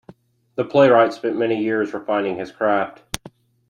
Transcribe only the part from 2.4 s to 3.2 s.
craft.